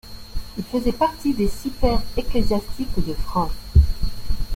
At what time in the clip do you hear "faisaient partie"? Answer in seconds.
0.63-1.31